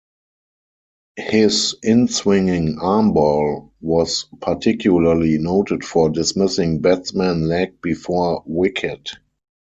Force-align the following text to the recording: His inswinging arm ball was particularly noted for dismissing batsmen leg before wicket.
His 1.17 1.75
inswinging 1.85 2.81
arm 2.81 3.13
ball 3.13 3.71
was 3.81 4.25
particularly 4.39 5.37
noted 5.37 5.85
for 5.85 6.09
dismissing 6.09 6.81
batsmen 6.81 7.43
leg 7.47 7.79
before 7.83 8.41
wicket. 8.47 9.11